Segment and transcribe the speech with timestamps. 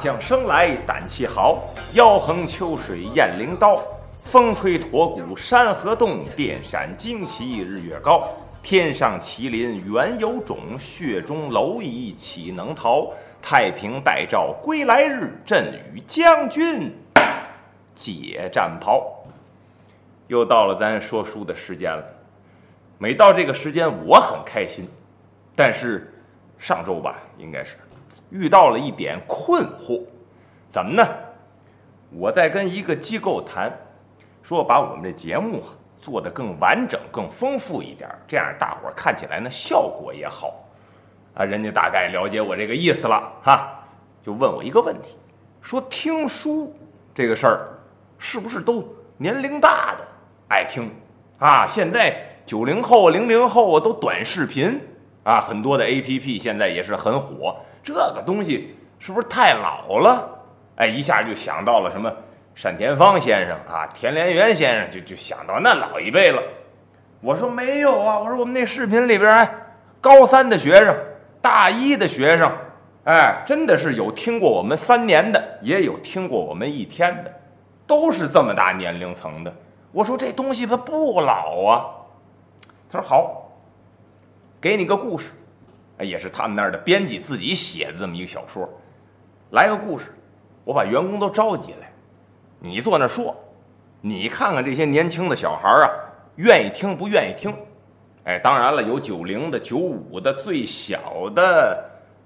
[0.00, 3.78] 将生来胆气豪，腰横秋水雁翎刀。
[4.24, 8.28] 风吹驼骨山河动，电闪惊旗日月高。
[8.62, 13.12] 天上麒麟原有种，血中蝼蚁岂能逃？
[13.42, 16.90] 太平待诏归来日，朕与将军
[17.94, 19.22] 解战袍。
[20.28, 22.02] 又到了咱说书的时间了。
[22.98, 24.88] 每到这个时间，我很开心。
[25.56, 26.12] 但是
[26.58, 27.76] 上周吧，应该是
[28.30, 30.02] 遇到了一点困惑。
[30.68, 31.08] 怎么呢？
[32.10, 33.72] 我在跟一个机构谈。
[34.42, 35.68] 说把我们这节目啊
[36.00, 40.64] 做得更完整、更丰富一点，这样大伙看起来呢效果也好，
[41.34, 43.78] 啊，人家大概了解我这个意思了哈，
[44.22, 45.18] 就问我一个问题，
[45.60, 46.74] 说听书
[47.14, 47.68] 这个事儿
[48.18, 48.82] 是不是都
[49.18, 50.04] 年龄大的
[50.48, 50.90] 爱听
[51.38, 51.66] 啊？
[51.68, 54.80] 现在九零后、零零后都短视频
[55.22, 60.28] 啊，很多的 A P P 现在也是很火，这个东西是不是太老了？
[60.76, 62.12] 哎，一下就想到了什么？
[62.62, 66.42] 单田芳先生啊，田连元先生就就想到那老一辈了。
[67.22, 69.54] 我说没有啊，我说我们那视频里边，哎，
[69.98, 70.94] 高三的学生、
[71.40, 72.52] 大一的学生，
[73.04, 77.32] 哎，真的是有听过我们三年的，也有听过我们一天的，
[77.86, 79.50] 都是这么大年龄层的。
[79.90, 81.86] 我说这东西它不老啊。
[82.92, 83.50] 他说好，
[84.60, 85.30] 给你个故事，
[86.04, 88.68] 也是他们那儿的编辑自己写的这么一个小说，
[89.50, 90.12] 来个故事，
[90.64, 91.92] 我把员工都召集来。
[92.58, 93.34] 你坐那说，
[94.00, 95.88] 你看看这些年轻的小孩啊，
[96.36, 97.54] 愿意听不愿意听？
[98.24, 101.82] 哎，当然了，有九零的、九五的，最小的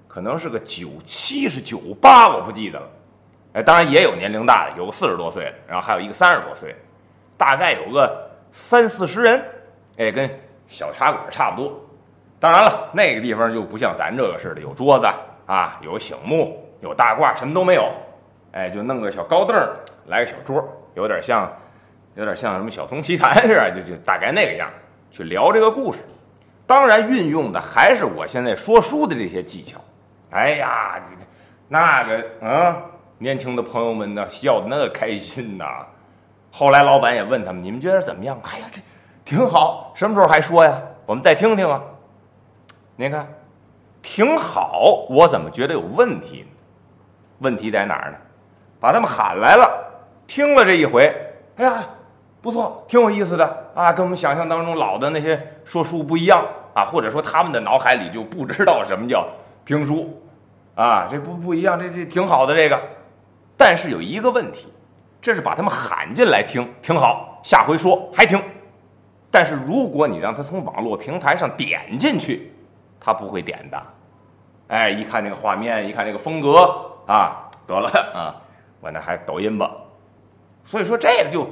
[0.08, 2.86] 可能是个九七是九八，我不记得了。
[3.54, 6.78] 哎，当然也有年龄大的，有四十多岁的，然后还有一个三十多岁的，
[7.36, 9.40] 大概有个三四十人。
[9.96, 10.28] 哎，跟
[10.66, 11.83] 小茶馆差不多。
[12.44, 15.06] 当然了，那个地方就不像咱这个似的，有桌子
[15.46, 17.90] 啊，有醒目，有大褂，什么都没有。
[18.52, 19.56] 哎，就弄个小高凳，
[20.08, 20.62] 来个小桌，
[20.92, 21.50] 有点像，
[22.16, 24.68] 有点像什么小松奇谈似的，就就大概那个样，
[25.10, 26.00] 去聊这个故事。
[26.66, 29.80] 当然，运用的还是我现在说书的这些技巧。
[30.28, 31.00] 哎呀，
[31.66, 32.76] 那个嗯，
[33.16, 35.64] 年轻的朋友们呢，笑得那个开心呐。
[36.50, 38.38] 后来老板也问他们，你们觉得怎么样？
[38.42, 38.82] 哎呀，这
[39.24, 39.94] 挺好。
[39.94, 40.78] 什么时候还说呀？
[41.06, 41.82] 我们再听听啊。
[42.96, 43.26] 您看，
[44.00, 45.06] 挺好。
[45.10, 46.46] 我怎么觉得有问题呢？
[47.38, 48.16] 问题在哪儿呢？
[48.78, 49.68] 把他们喊来了，
[50.26, 51.12] 听了这一回，
[51.56, 51.84] 哎呀，
[52.40, 59.26] 不错，挺有意思的啊，跟我们想象当中老的那些说书不一样啊，或者说他们的脑海里就不知道什么叫
[59.64, 60.22] 评书，
[60.76, 62.80] 啊，这不不一样，这这挺好的这个，
[63.56, 64.72] 但是有一个问题，
[65.20, 68.40] 这是把他们喊进来听，挺好，下回说还听，
[69.32, 72.52] 但是如果你让他从网络平台上点进去，
[73.04, 73.82] 他不会点的，
[74.68, 78.40] 哎，一看这个画面，一看这个风格啊，得了啊。
[78.80, 79.70] 我那还抖音吧，
[80.62, 81.46] 所以说这个就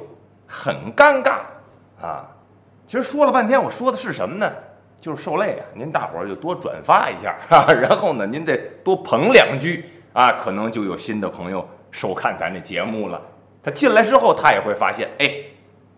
[0.47, 1.41] 很尴尬
[2.01, 2.27] 啊。
[2.87, 4.51] 其实说了半天，我说的是什么呢？
[4.99, 5.65] 就是受累啊。
[5.75, 9.85] 您大伙儿就多转发一下啊，然后呢，您得多捧两句
[10.15, 13.21] 啊，可能就有新的朋友收看咱这节目了。
[13.63, 15.35] 他进来之后，他也会发现，哎，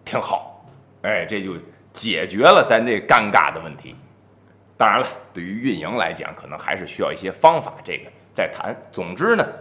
[0.05, 0.65] 挺好，
[1.03, 1.53] 哎，这就
[1.93, 3.95] 解决了咱这尴尬的问题。
[4.77, 8.75] 当然了，对于运营来讲，可能还是需要一些方法，这个再谈。
[8.93, 9.47] 总之呢。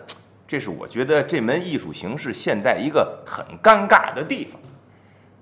[0.45, 4.61] 这是我觉得这门艺术形式现在一个很尴尬的地方，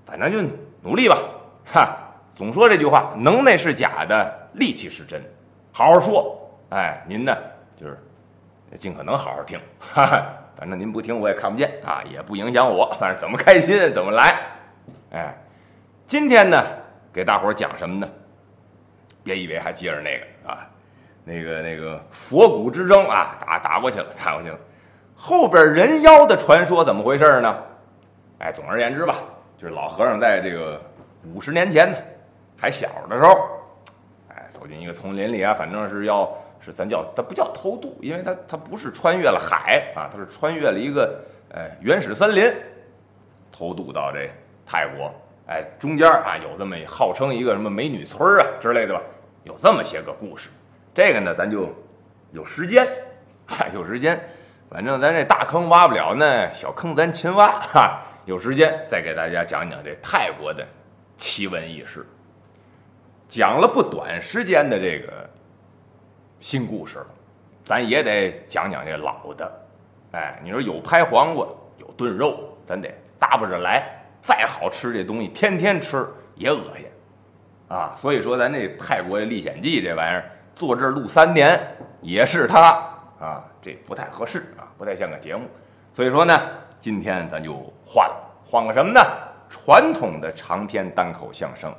[0.06, 0.40] 反正就
[0.82, 1.18] 努力吧，
[1.66, 1.98] 哈！
[2.34, 5.22] 总说这句话，能耐是假的，力气是真，
[5.74, 6.50] 好好说。
[6.70, 7.36] 哎，您呢，
[7.76, 7.98] 就是
[8.78, 10.26] 尽可能好好听， 哈哈。
[10.56, 14.40] 反正您不听我也看不见啊，也不影响我，反正怎么开心怎么来。
[15.10, 15.36] 哎，
[16.08, 16.64] 今天呢，
[17.12, 18.08] 给大伙儿讲什么呢？
[19.24, 20.68] 别以为还接着那个啊，
[21.24, 24.58] 那个那个佛骨之争啊，打打过去了，打过去了。
[25.16, 27.64] 后边人妖的传说怎么回事呢？
[28.40, 29.18] 哎，总而言之吧，
[29.56, 30.82] 就是老和尚在这个
[31.34, 31.98] 五十年前呢，
[32.58, 33.50] 还小的时候，
[34.30, 36.28] 哎，走进一个丛林里啊，反正是要
[36.60, 42.52] 是咱叫它不叫偷渡，因为它它不是穿越了海啊，它是穿越了一个哎原始森林，
[43.52, 44.28] 偷渡到这
[44.66, 45.14] 泰国，
[45.48, 49.02] 哎，中间啊有这么号称一个什么美女村啊之类的吧，
[49.44, 50.50] 有这么些个故事。
[50.94, 51.70] 这个呢，咱就
[52.32, 52.88] 有时间，
[53.46, 54.20] 嗨， 有时间。
[54.70, 58.02] 反正咱这大坑挖不了呢，小坑咱勤挖哈。
[58.26, 60.66] 有时间再给大家讲讲这泰国的
[61.18, 62.06] 奇闻异事。
[63.28, 65.30] 讲了不短时间的这个
[66.38, 67.08] 新故事了，
[67.66, 69.52] 咱也得讲讲这老的。
[70.12, 71.48] 哎，你说有拍黄瓜，
[71.78, 72.90] 有炖肉，咱得
[73.20, 74.01] 搭不着来。
[74.22, 76.86] 再好吃这东西，天天吃也恶心
[77.68, 77.96] 啊。
[77.98, 81.60] 所以说，咱这泰国的历险记这玩意儿，坐这儿录三年
[82.02, 82.88] 也是它。
[83.20, 85.46] 啊，这不太合适啊，不太像个节目。
[85.94, 86.42] 所以说呢，
[86.80, 87.54] 今天咱就
[87.86, 88.16] 换了，
[88.50, 89.00] 换个什么呢？
[89.50, 91.70] 传统的长篇单口相声《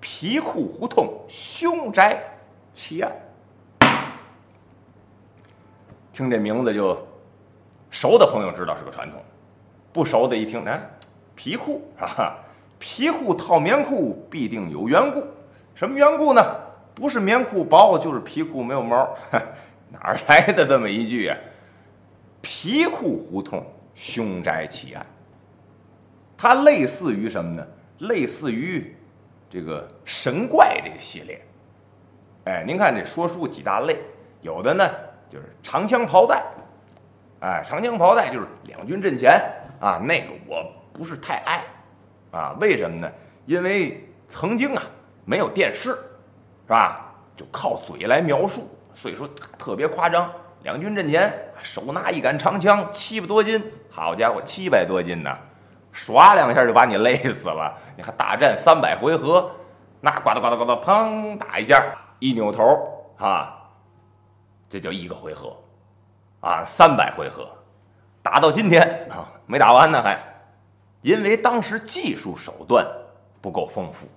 [0.00, 2.22] 皮裤胡同凶宅
[2.72, 3.12] 奇案》。
[6.12, 6.96] 听这名字就
[7.90, 9.20] 熟的朋友知道是个传统，
[9.92, 10.80] 不熟的一听，哎，
[11.36, 12.36] 皮裤啊，
[12.78, 15.22] 皮裤套棉裤必定有缘故，
[15.74, 16.42] 什么缘故呢？
[16.94, 19.14] 不是棉裤薄，就是皮裤没有毛，
[19.90, 21.36] 哪儿来的这么一句啊？
[22.40, 25.06] 皮裤胡同凶宅奇案，
[26.36, 27.66] 它类似于什么呢？
[27.98, 28.96] 类似于
[29.48, 31.40] 这个神怪这个系列。
[32.44, 33.98] 哎，您看这说书几大类，
[34.40, 34.90] 有的呢。
[35.28, 36.44] 就是长枪袍带，
[37.40, 39.32] 哎，长枪袍带就是两军阵前
[39.80, 40.64] 啊，那个我
[40.96, 41.64] 不是太爱，
[42.30, 43.12] 啊，为什么呢？
[43.44, 44.82] 因为曾经啊
[45.26, 45.98] 没有电视，是
[46.68, 47.12] 吧？
[47.36, 49.28] 就靠嘴来描述，所以说
[49.58, 50.32] 特别夸张。
[50.62, 55.38] 两军阵前，手拿一杆长枪，七百多斤，好家伙，七百多斤呢，
[55.94, 57.72] 唰两下就把你累死了。
[57.94, 59.50] 你还大战三百回合，
[60.00, 61.84] 那呱嗒呱嗒呱嗒，砰打一下，
[62.18, 62.64] 一扭头
[63.18, 63.52] 啊。
[64.68, 65.56] 这叫一个回合，
[66.40, 67.48] 啊，三百回合，
[68.20, 70.18] 打到今天啊，没打完呢还，
[71.06, 72.84] 因为当时技术手段
[73.40, 74.08] 不够丰富，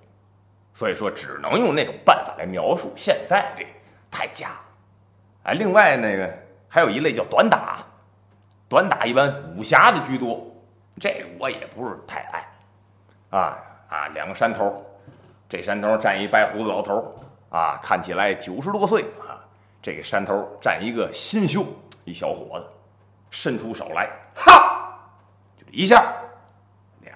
[0.74, 2.92] 所以说只能用那种办法来描述。
[2.96, 3.64] 现在这
[4.10, 4.58] 太假，
[5.44, 6.28] 哎，另外那个
[6.68, 7.78] 还有一类叫短打，
[8.68, 10.44] 短打一般武侠的居多，
[10.98, 13.56] 这我也不是太爱，啊
[13.88, 14.84] 啊，两个山头，
[15.48, 17.14] 这山头站一白胡子老头，
[17.50, 19.38] 啊，看起来九十多岁啊。
[19.80, 21.64] 这个山头站一个新秀，
[22.04, 22.66] 一小伙子，
[23.30, 24.92] 伸出手来，哈，
[25.56, 26.12] 就一下，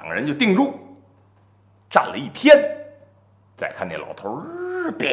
[0.05, 0.79] 两人就定住，
[1.89, 2.63] 站了一天。
[3.57, 5.07] 再看那老头儿，啪，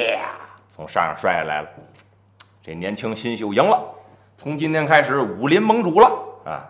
[0.69, 1.69] 从山上摔下来了。
[2.61, 3.81] 这年轻新秀赢了，
[4.37, 6.11] 从今天开始武林盟主了
[6.45, 6.65] 啊！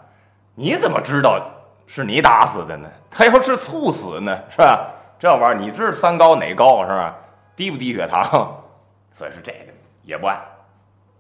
[0.53, 1.43] 你怎么知道
[1.87, 2.87] 是你打死的呢？
[3.09, 4.91] 他要是猝死呢，是吧？
[5.17, 7.15] 这玩意儿你知道三高哪高是吧？
[7.55, 8.23] 低不低血糖？
[9.11, 9.73] 所以说这个
[10.03, 10.39] 也不爱。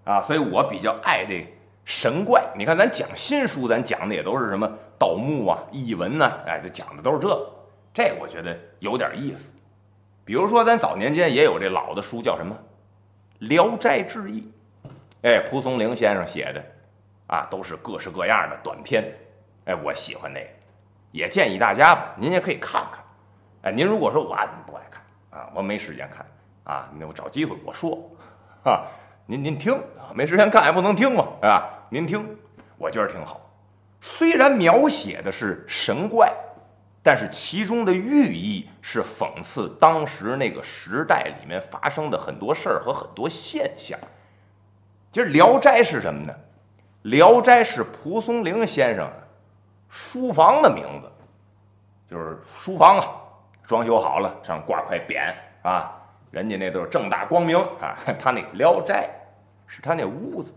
[0.03, 1.51] 啊，所以我比较爱这
[1.85, 2.43] 神怪。
[2.55, 7.53] 你看，咱讲新书，咱讲的也都是什么盗墓啊、异闻呐，哎，这讲的都是这。
[7.93, 9.51] 这我觉得有点意思。
[10.23, 12.55] 比如说，咱早年间也有这老的书，叫什么
[13.47, 14.41] 《聊斋志异》，
[15.23, 16.63] 哎，蒲松龄先生写的，
[17.27, 19.03] 啊，都是各式各样的短篇。
[19.65, 20.47] 哎，我喜欢那个，
[21.11, 23.03] 也建议大家吧，您也可以看看。
[23.63, 24.29] 哎，您如果说我
[24.65, 26.25] 不爱看啊，我没时间看
[26.63, 27.97] 啊，那我找机会我说，
[28.63, 28.85] 哈。
[29.31, 31.69] 您您听啊，没时间看也不能听嘛，是吧？
[31.87, 32.37] 您听，
[32.77, 33.39] 我觉得挺好。
[34.01, 36.29] 虽然描写的是神怪，
[37.01, 43.97] 但是其中的寓意是讽刺当时那个时代里面发生的很多事儿和很多现象。
[45.13, 46.33] 其实《聊斋》是什么呢？
[47.03, 49.09] 《聊斋》是蒲松龄先生
[49.87, 51.09] 书房的名字，
[52.09, 53.07] 就是书房啊，
[53.63, 55.89] 装修好了，上挂块匾啊，
[56.31, 59.07] 人家那都是正大光明啊， 他那《聊斋》。
[59.73, 60.53] 是他那屋子，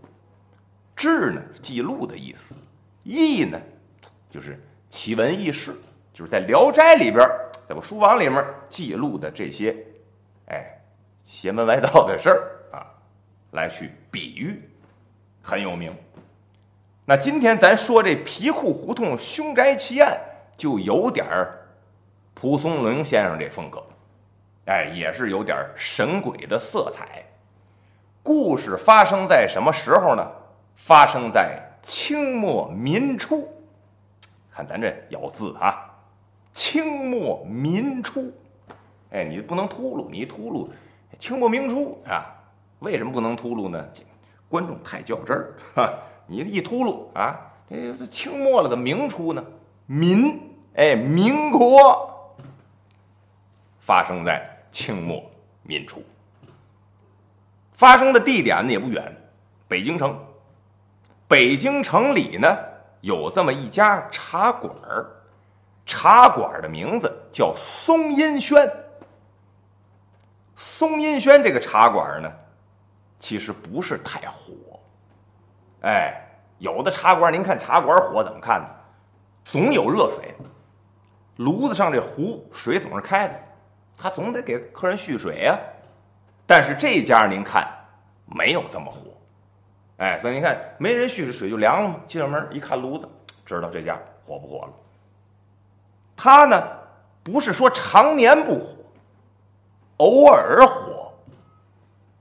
[0.93, 2.53] 志呢记录的意思，
[3.03, 3.57] 异呢
[4.29, 5.73] 就是奇闻异事，
[6.11, 7.25] 就是在《聊斋》里边，
[7.65, 9.73] 在我书房里面记录的这些，
[10.47, 10.65] 哎，
[11.23, 12.85] 邪门歪道的事儿啊，
[13.51, 14.61] 来去比喻，
[15.41, 15.95] 很有名。
[17.05, 20.19] 那今天咱说这皮裤胡同凶宅奇案，
[20.57, 21.57] 就有点儿
[22.33, 23.81] 蒲松龄先生这风格，
[24.65, 27.23] 哎，也是有点神鬼的色彩。
[28.25, 30.27] 故事发生在什么时候呢？
[30.75, 33.47] 发生在清末民初。
[34.51, 35.93] 看咱这咬字啊，
[36.51, 38.33] 清末民初。
[39.11, 40.67] 哎，你不能秃噜，你一秃噜，
[41.19, 42.25] 清末民初啊？
[42.79, 43.87] 为什么不能秃噜呢？
[44.49, 45.93] 观众太较真儿 哈！
[46.25, 47.39] 你一秃噜啊，
[47.69, 49.45] 这清末了，怎么明初呢？
[49.85, 50.41] 民，
[50.73, 52.35] 哎，民国
[53.79, 55.23] 发生在清末
[55.61, 56.01] 民初。
[57.75, 59.15] 发生的地点呢也不远，
[59.67, 60.17] 北京城。
[61.27, 62.57] 北京城里呢
[63.01, 65.07] 有这么一家茶馆儿，
[65.85, 68.71] 茶馆的名字叫松阴轩。
[70.55, 72.31] 松阴轩这个茶馆呢，
[73.19, 74.79] 其实不是太火。
[75.81, 76.15] 哎，
[76.59, 78.67] 有的茶馆，您看茶馆火怎么看呢？
[79.43, 80.33] 总有热水，
[81.37, 83.35] 炉子上这壶水总是开的，
[83.97, 85.59] 他总得给客人续水呀。
[86.47, 87.67] 但是这家您看，
[88.25, 89.11] 没有这么火，
[89.97, 91.95] 哎，所以您看没人续，着水就凉了吗？
[92.05, 93.09] 进了门一看炉子，
[93.45, 94.73] 知道这家火不火了。
[96.15, 96.63] 他呢，
[97.23, 98.67] 不是说常年不火，
[99.97, 101.11] 偶尔火。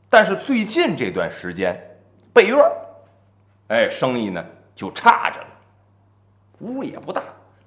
[0.09, 1.79] 但是最近这段时间，
[2.33, 2.57] 背月
[3.69, 5.49] 哎，生意呢就差着了。
[6.61, 7.23] 屋也不大，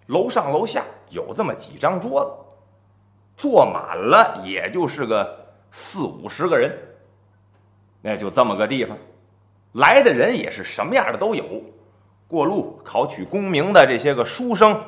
[0.08, 2.32] 楼上楼下有这么几张桌子，
[3.36, 6.72] 坐满了也就是个四五十个人。
[8.02, 8.98] 那就这么个地方，
[9.74, 11.44] 来的人也是什么样的都有，
[12.28, 14.80] 过路考取功名的这些个书生，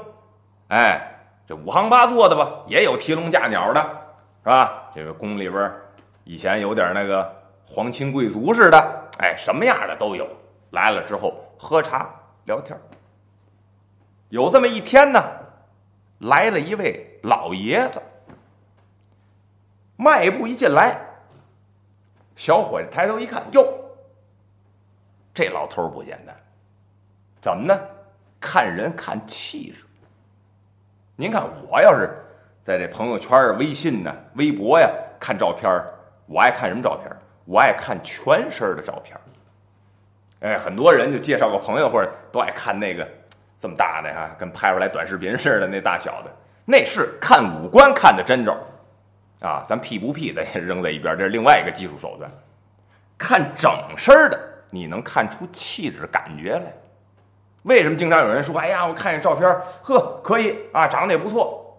[0.68, 1.02] 哎，
[1.48, 3.82] 这五行八作的吧，也有提笼架鸟的，
[4.44, 4.92] 是吧？
[4.96, 5.72] 这个宫里边
[6.24, 7.30] 以前有点那个
[7.66, 8.78] 皇亲贵族似的，
[9.18, 10.28] 哎，什么样的都有。
[10.72, 12.08] 来了之后喝茶
[12.46, 12.80] 聊天
[14.30, 15.20] 有这么一天呢，
[16.20, 18.00] 来了一位老爷子，
[20.00, 20.98] 迈步一进来。
[22.38, 23.68] 小伙子抬头一看，哟，
[25.34, 26.34] 这老头不简单，
[27.42, 27.78] 怎么呢？
[28.40, 29.84] 看人看气质。
[31.18, 32.10] 您看，我要是
[32.64, 34.90] 在这朋友圈、微信呢、微博呀
[35.20, 35.70] 看照片
[36.28, 37.14] 我爱看什么照片
[37.44, 39.20] 我爱看全身的照片
[40.40, 43.06] 哎，很多人就介绍个朋友，或者都爱看那个
[43.60, 46.32] 这么大的哈，跟拍出来短视频似的那大小的，
[46.64, 48.58] 那是看五官看的真着。
[49.42, 52.30] 啊，咱 P 不 P，咱也扔在一边，这是另外一个技术手段。
[53.18, 56.74] 看整身的，你能看出气质感觉来。
[57.64, 59.50] 为什么经常有人说：“哎呀，我看见照片，
[59.82, 61.78] 呵，可以啊，长得也不错。”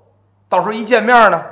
[0.49, 1.43] 到时候一见面呢，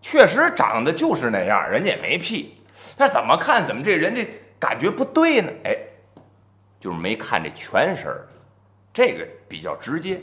[0.00, 2.62] 确实长得就是那样，人家也没 P，
[2.96, 4.26] 但怎么看怎么这人这
[4.58, 5.50] 感觉不对呢？
[5.64, 5.76] 哎，
[6.80, 8.06] 就是没看这全身
[8.92, 10.20] 这个比较直接。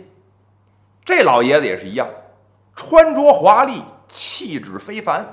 [1.03, 2.07] 这老爷子也是一样，
[2.75, 3.83] 穿着华丽。
[4.07, 5.25] 气质非凡，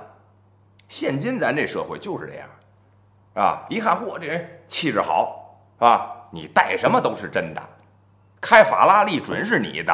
[0.88, 2.48] 现今咱这社会就是这样，
[3.34, 6.10] 啊，一看嚯，这人气质好，啊？
[6.30, 7.62] 你带什么都是真的，
[8.40, 9.92] 开法拉利准是你的，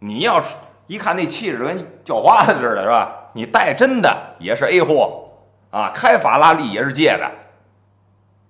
[0.00, 0.56] 你要是
[0.88, 3.30] 一看那气质跟叫花子似的，是吧？
[3.32, 5.30] 你带真的也是 A 货，
[5.70, 7.30] 啊，开法拉利也是借的，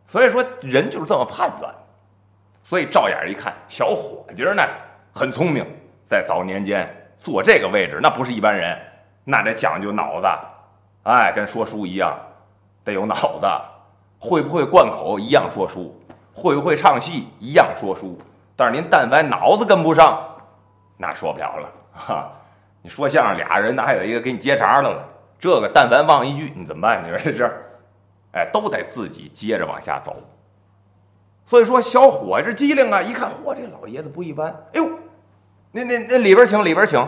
[0.07, 1.75] 所以说人就是这么判断，
[2.62, 4.62] 所以照眼一看，小伙计呢
[5.12, 5.66] 很聪明，
[6.05, 6.88] 在早年间
[7.19, 8.78] 坐这个位置，那不是一般人。
[9.28, 10.26] 那得讲究脑子，
[11.02, 12.16] 哎，跟说书一样，
[12.85, 13.47] 得有脑子。
[14.18, 15.95] 会不会贯口一样说书，
[16.33, 18.16] 会不会唱戏一样说书。
[18.56, 20.18] 但是您但凡脑子跟不上，
[20.97, 22.33] 那说不了了哈。
[22.83, 25.04] 你说相声俩人，哪有一个给你接茬的了？
[25.38, 27.04] 这个但凡忘一句，你怎么办？
[27.04, 27.52] 你说这是，
[28.33, 30.16] 哎，都得自己接着往下走。
[31.45, 34.49] 所以说，小伙子机灵啊，一看，嚯，这老爷子不一般。
[34.73, 34.88] 哎呦，
[35.73, 37.06] 那那那里边请，里边请。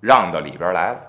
[0.00, 1.00] 让到里边来了。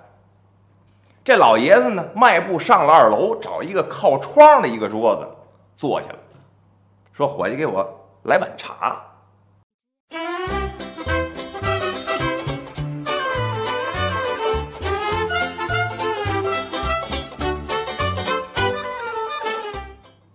[1.23, 5.27] 这老爷子呢，迈步上了二楼，找一个靠窗的一个桌子
[5.77, 6.17] 坐下了，
[7.13, 7.87] 说：“伙计，给我
[8.23, 8.99] 来碗茶。”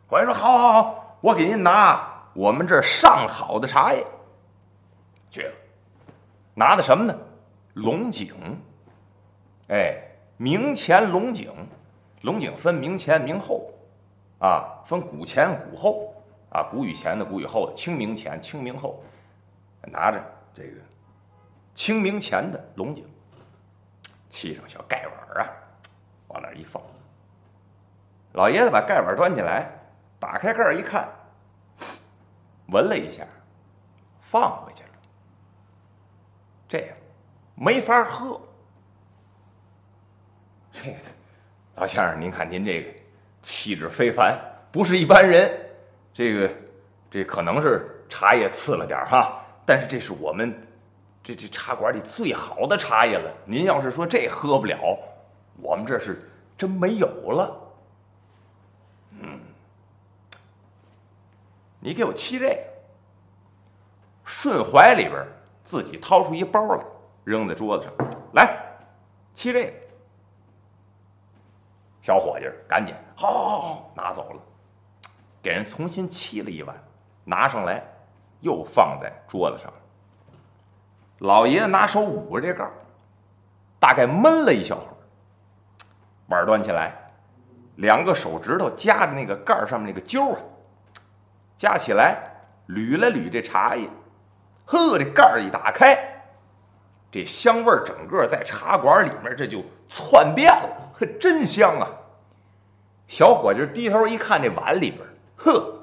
[0.06, 4.06] 伙计说：“好，好，好，我给您拿我们这上好的茶叶。”
[5.28, 5.52] 去了，
[6.54, 7.12] 拿的什么呢？
[7.74, 8.32] 龙井，
[9.68, 10.00] 哎，
[10.36, 11.52] 明前龙井，
[12.22, 13.68] 龙井分明前明后，
[14.38, 16.14] 啊，分古前古后，
[16.50, 19.02] 啊，古与前的，古与后的，清明前清明后，
[19.82, 20.80] 拿着这个
[21.74, 23.04] 清明前的龙井，
[24.30, 25.50] 沏上小盖碗啊，
[26.28, 26.80] 往那儿一放，
[28.34, 29.68] 老爷子把盖碗端起来，
[30.20, 31.08] 打开盖儿一看，
[32.68, 33.26] 闻了一下，
[34.20, 34.90] 放回去了，
[36.68, 36.96] 这样。
[37.54, 38.40] 没法喝，
[40.72, 40.96] 这个
[41.76, 42.90] 老先生，您看您这个
[43.42, 44.38] 气质非凡，
[44.72, 45.50] 不是一般人。
[46.12, 46.50] 这个
[47.10, 50.56] 这可能是茶叶次了点哈，但是这是我们
[51.22, 53.32] 这这茶馆里最好的茶叶了。
[53.44, 54.98] 您要是说这喝不了，
[55.60, 57.60] 我们这是真没有了。
[59.20, 59.40] 嗯，
[61.80, 62.58] 你给我沏这个，
[64.24, 65.26] 顺怀里边
[65.64, 66.84] 自己掏出一包来。
[67.24, 67.92] 扔在桌子上，
[68.34, 68.56] 来，
[69.34, 69.72] 沏这个。
[72.02, 74.40] 小伙计赶紧，好，好，好，好，拿走了，
[75.42, 76.76] 给人重新沏了一碗，
[77.24, 77.82] 拿上来，
[78.40, 79.72] 又放在桌子上。
[81.20, 82.72] 老爷子拿手捂着这盖儿，
[83.80, 84.96] 大概闷了一小会儿，
[86.26, 86.92] 碗端起来，
[87.76, 90.40] 两个手指头夹着那个盖儿上面那个揪啊，
[91.56, 92.18] 夹起来，
[92.68, 93.88] 捋了捋这茶叶，
[94.66, 96.13] 呵，这盖儿一打开。
[97.14, 100.68] 这香味儿整个在茶馆里面这就窜遍了，
[100.98, 101.86] 呵，真香啊！
[103.06, 104.98] 小伙计低头一看，这碗里边，
[105.36, 105.78] 呵，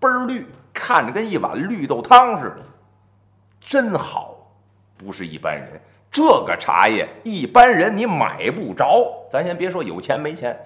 [0.00, 2.56] 倍儿绿，看着跟一碗绿豆汤似的，
[3.60, 4.36] 真好，
[4.98, 5.80] 不是一般人。
[6.10, 10.58] 这个茶叶一般人你买不着，咱先别说有钱没钱，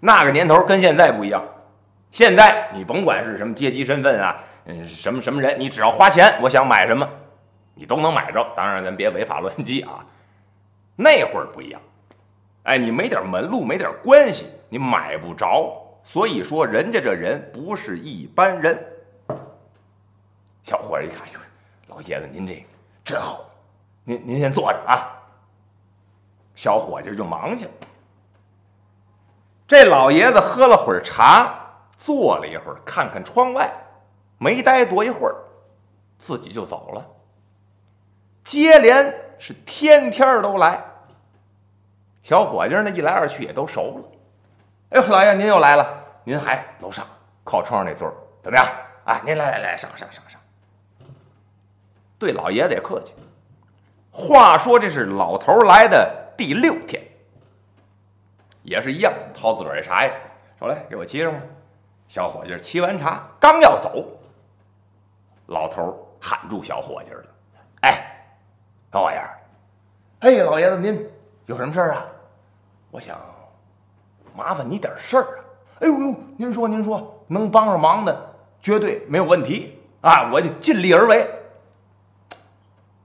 [0.00, 1.40] 那个年头跟现在不一样。
[2.10, 7.08] 现在你甭管是什么阶级身份啊，嗯，什么什么人，你只要花钱，我想买什么，
[7.74, 8.46] 你都能买着。
[8.56, 10.04] 当然，咱别违法乱纪啊。
[10.96, 11.80] 那会儿不一样，
[12.62, 15.82] 哎，你没点门路，没点关系，你买不着。
[16.04, 18.78] 所以说，人家这人不是一般人。
[20.62, 21.40] 小伙子一看，哟，
[21.88, 22.64] 老爷子您这
[23.02, 23.44] 真好，
[24.04, 25.10] 您您先坐着啊。
[26.54, 27.70] 小伙计就忙去了。
[29.66, 31.58] 这老爷子喝了会儿茶，
[31.98, 33.72] 坐了一会儿，看看窗外，
[34.38, 35.34] 没待多一会儿，
[36.20, 37.06] 自己就走了。
[38.44, 40.80] 接连是天天都来。
[42.22, 44.04] 小伙计呢，一来二去也都熟了。
[44.90, 47.04] 哎呦，老爷您又来了，您还楼上
[47.42, 48.66] 靠窗那座怎么样？
[49.04, 50.40] 啊，您来来来，上上上上。
[52.18, 53.12] 对老爷子也客气。
[54.10, 57.02] 话说这是老头来的第六天，
[58.62, 60.14] 也是一样，掏自个儿这茶叶，
[60.58, 61.40] 说来给我沏上吧。
[62.06, 64.06] 小伙计沏完茶，刚要走，
[65.46, 67.24] 老头喊住小伙计了
[67.82, 68.13] ：“哎，
[68.94, 69.38] 老玩意儿，
[70.20, 71.10] 哎，老爷子您
[71.46, 72.06] 有什么事儿啊？
[72.92, 73.20] 我想
[74.36, 75.44] 麻烦你点事儿啊。
[75.80, 78.16] 哎呦呦，您说您说，能帮上忙的
[78.62, 81.28] 绝对没有问题啊，我就尽力而为。”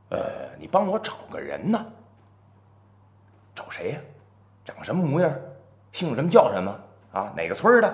[0.09, 0.19] 呃，
[0.59, 1.83] 你帮我找个人呢？
[3.55, 3.99] 找谁呀？
[4.63, 5.33] 长什么模样？
[5.91, 6.79] 姓什么叫什么？
[7.13, 7.91] 啊，哪个村的？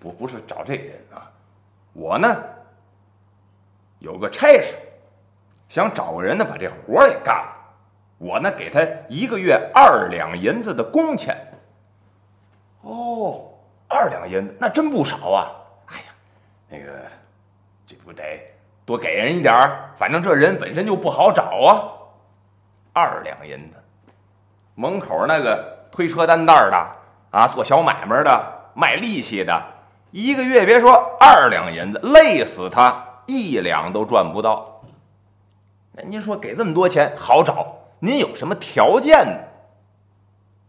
[0.00, 1.30] 不，不是找这人啊。
[1.92, 2.42] 我呢，
[4.00, 4.74] 有个差事，
[5.72, 7.50] 想找个人呢，把这活儿给干了。
[8.18, 11.34] 我呢，给他一个月二两银子的工钱。
[12.82, 13.48] 哦，
[13.88, 15.50] 二两银子，那真不少啊！
[15.86, 16.04] 哎呀，
[16.68, 16.92] 那个，
[17.86, 18.22] 这不得。
[18.84, 21.88] 多给人一点儿，反正这人本身就不好找啊。
[22.92, 23.78] 二两银子，
[24.74, 26.86] 门口那个推车担担的
[27.30, 29.62] 啊，做小买卖的，卖力气的，
[30.10, 34.68] 一个月别说二两银子，累死他一两都赚不到。
[35.92, 39.38] 那您说给这么多钱好找，您有什么条件呢？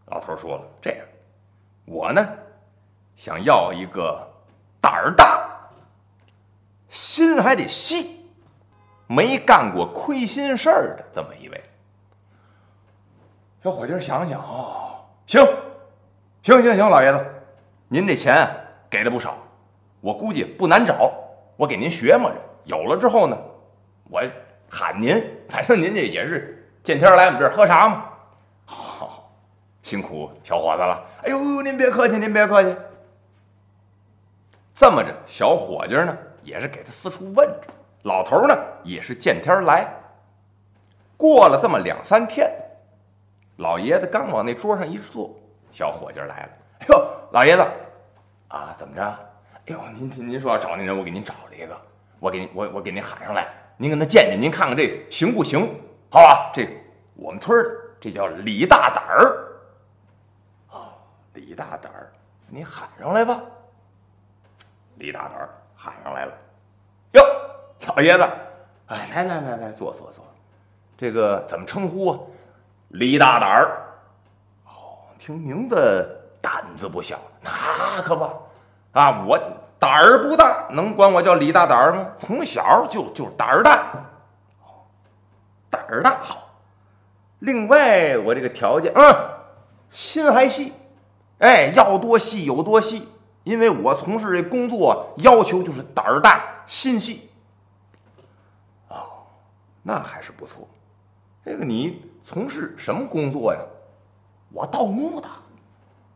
[0.06, 1.06] 老头说了，这样，
[1.86, 2.28] 我呢
[3.16, 4.20] 想要一个
[4.80, 5.50] 胆儿大。
[6.90, 8.24] 心还得细，
[9.08, 11.60] 没干过亏心事儿的这么一位
[13.62, 14.94] 小伙计，想想啊，
[15.26, 15.44] 行，
[16.42, 17.24] 行行行，老爷子，
[17.88, 18.48] 您这钱
[18.88, 19.38] 给的不少，
[20.00, 21.12] 我估计不难找，
[21.56, 23.36] 我给您学摸着，有了之后呢，
[24.10, 24.22] 我
[24.74, 28.06] 喊您，反正您这也是见天来我们这儿喝茶嘛。
[28.64, 29.30] 好，
[29.82, 31.00] 辛苦小伙子了。
[31.22, 32.76] 哎呦，您别客气，您别客气。
[34.74, 36.18] 这么着，小伙计呢？
[36.42, 39.88] 也是给他四处问着，老头呢也是见天来。
[41.16, 42.50] 过了这么两三天，
[43.58, 45.30] 老爷子刚往那桌上一坐，
[45.70, 46.48] 小伙计来了。
[46.80, 47.64] 哎呦，老爷子，
[48.48, 49.02] 啊，怎么着？
[49.02, 51.80] 哎呦，您您说要找那人，我给您找了一个，
[52.18, 55.60] 我给您我我给您喊上来，您跟他见见，您看看这行不行？
[56.10, 56.68] 好吧，这
[57.14, 59.46] 我们村的这叫李大胆儿。
[60.70, 60.92] 哦，
[61.32, 62.12] 李大胆儿，
[62.48, 63.40] 你喊上来吧。
[64.96, 65.48] 李大胆儿。
[65.76, 66.32] 喊上来了，
[67.12, 67.22] 哟，
[67.88, 68.22] 老爷子，
[68.86, 70.24] 哎，来来来来，坐坐坐，
[70.96, 72.18] 这个怎么称呼啊？
[72.88, 73.82] 李大胆儿，
[74.64, 76.08] 哦，听名字
[76.40, 77.50] 胆子不小，那
[78.00, 78.24] 可不，
[78.98, 79.38] 啊，我
[79.84, 82.06] 胆儿不大，能管我叫李大胆儿吗？
[82.16, 83.84] 从小就就胆儿大，
[85.68, 86.48] 胆儿大好。
[87.40, 89.14] 另外，我这个条件，嗯，
[89.90, 90.72] 心还细，
[91.40, 93.06] 哎，要多细有多细。
[93.42, 97.28] 因为我从事这工作要求就是胆儿大心细，
[98.88, 99.04] 哦，
[99.82, 100.66] 那还是不错。
[101.44, 103.60] 这个你从事什么工作呀？
[104.50, 105.28] 我盗墓的。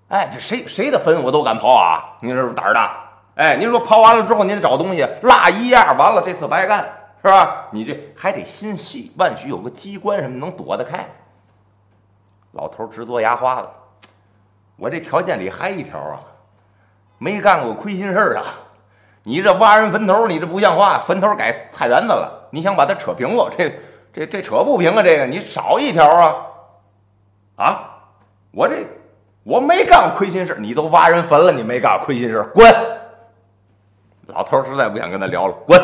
[0.08, 2.16] 哎，这谁谁的坟我都敢刨啊！
[2.22, 3.04] 你是不是胆儿大？
[3.38, 6.84] 哎，您说刨完了之后您找东西落一样，完了这次白干
[7.22, 7.68] 是吧？
[7.70, 11.08] 你这还得心细，万许有个机关什么能躲得开。
[12.52, 13.68] 老头直嘬牙花子，
[14.74, 16.18] 我这条件里还一条啊。
[17.18, 18.44] 没干过亏心事儿啊！
[19.22, 22.48] 你这挖人坟头，你这不像话，坟头改菜园子了。
[22.50, 23.72] 你想把它扯平了，这
[24.12, 25.02] 这这扯不平啊！
[25.02, 26.36] 这个你少一条啊！
[27.54, 27.90] 啊，
[28.50, 28.84] 我这
[29.44, 32.72] 我没干过亏心事你都挖人坟了，你没干过亏心事滚！
[34.28, 35.80] 老头实在不想跟他聊了，滚，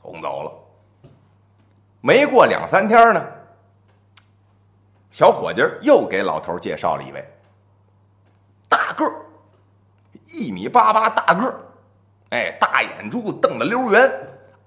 [0.00, 0.52] 轰走了。
[2.00, 3.22] 没过两三天呢，
[5.10, 7.22] 小伙计又给老头介绍了一位
[8.68, 9.12] 大个儿。
[10.26, 11.54] 一米八八大个儿，
[12.30, 14.10] 哎，大眼珠瞪得溜圆，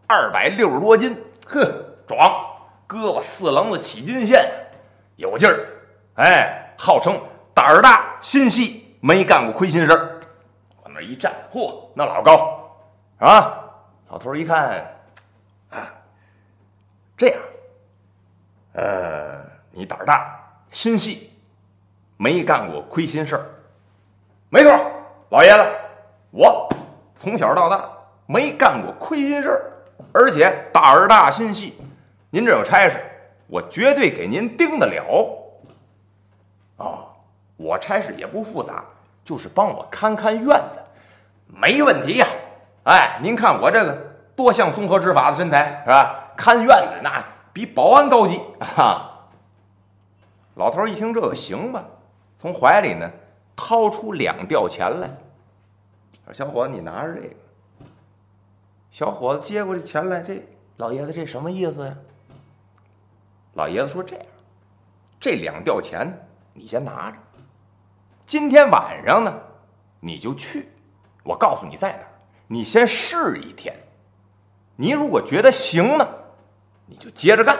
[0.05, 1.65] 二百六十多斤，呵，
[2.07, 2.45] 壮，
[2.87, 4.47] 胳膊四棱子起筋线，
[5.15, 5.67] 有劲儿，
[6.17, 7.19] 哎，号称
[7.53, 10.16] 胆儿大心细，没干过亏心事儿。
[10.97, 12.67] 往那一站，嚯，那老高，
[13.19, 13.63] 啊，
[14.09, 14.83] 老头一看，
[15.69, 15.93] 啊，
[17.15, 17.39] 这样，
[18.73, 19.39] 呃，
[19.71, 20.39] 你胆儿大，
[20.71, 21.31] 心细，
[22.17, 23.45] 没干过亏心事儿。
[24.49, 24.73] 没错，
[25.29, 25.63] 老爷子，
[26.31, 26.67] 我
[27.15, 27.87] 从小到大
[28.25, 29.71] 没干过亏心事儿，
[30.11, 31.79] 而且胆儿大心细。
[32.31, 32.99] 您这有差事，
[33.45, 35.03] 我绝对给您盯得了。
[36.77, 37.09] 哦，
[37.55, 38.83] 我差事也不复杂，
[39.23, 40.79] 就是帮我看看院子，
[41.47, 42.27] 没问题呀。
[42.83, 43.93] 哎，您看我这个
[44.35, 46.31] 多像综合执法的身材，是吧？
[46.37, 48.39] 看院子那比保安高级
[48.77, 49.27] 啊！
[50.55, 51.83] 老头一听这个，行吧，
[52.39, 53.09] 从怀里呢
[53.55, 55.09] 掏出两吊钱来，
[56.25, 57.35] 说：“小伙子，你拿着这个。”
[58.91, 60.43] 小伙子接过这钱来，这
[60.77, 61.95] 老爷子这什么意思呀？
[63.53, 64.25] 老爷子说：“这样，
[65.19, 66.07] 这两吊钱
[66.53, 67.17] 你先拿着，
[68.25, 69.33] 今天晚上呢
[69.99, 70.69] 你就去，
[71.27, 72.07] 我告诉你在哪儿。”
[72.49, 73.75] 你先试一天，
[74.77, 76.07] 你如果觉得行呢，
[76.85, 77.57] 你就接着干。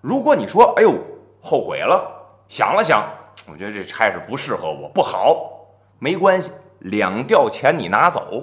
[0.00, 0.92] 如果你说哎呦
[1.40, 2.04] 后悔了，
[2.48, 3.08] 想了想，
[3.48, 5.68] 我觉得这差事不适合我，不好，
[6.00, 8.42] 没关系，两吊钱你拿走，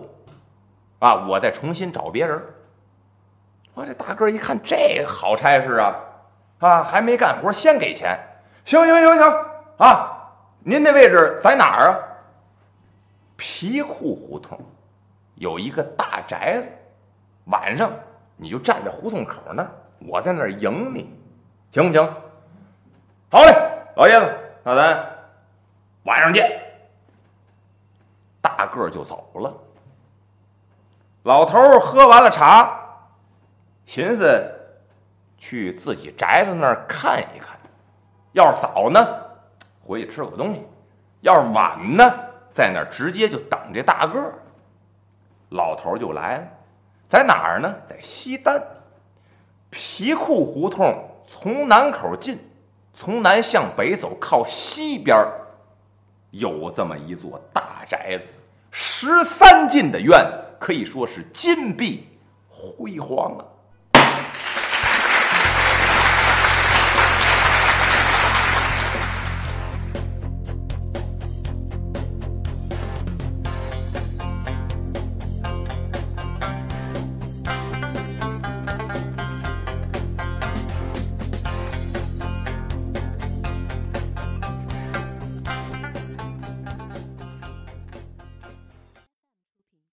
[0.99, 2.41] 啊，我再重新找别人。
[3.73, 5.95] 我这大个一看，这好差事啊，
[6.59, 8.17] 啊，还没干活先给钱，
[8.63, 9.45] 行行行行
[9.77, 11.99] 啊，您那位置在哪儿啊？
[13.35, 14.59] 皮库胡同。
[15.35, 16.71] 有一个大宅子，
[17.45, 17.91] 晚上
[18.37, 19.69] 你就站在胡同口那儿，
[19.99, 21.13] 我在那儿迎你，
[21.71, 22.13] 行不行？
[23.29, 23.53] 好嘞，
[23.97, 25.05] 老爷子，那咱
[26.03, 26.49] 晚上见。
[28.41, 29.53] 大个儿就走了。
[31.23, 32.79] 老头儿喝完了茶，
[33.85, 34.49] 寻思
[35.37, 37.57] 去自己宅子那儿看一看。
[38.31, 39.05] 要是早呢，
[39.85, 40.61] 回去吃口东西；
[41.21, 42.13] 要是晚呢，
[42.55, 44.33] 在那儿直接就等这大个儿。
[45.49, 46.47] 老头儿就来了，
[47.05, 47.75] 在哪儿呢？
[47.85, 48.63] 在西单
[49.69, 52.39] 皮库胡同，从南口进，
[52.93, 55.17] 从南向北走，靠西边
[56.31, 58.27] 有这么一座大宅子，
[58.71, 60.25] 十三进的院，
[60.57, 62.07] 可以说是金碧
[62.49, 63.45] 辉煌啊。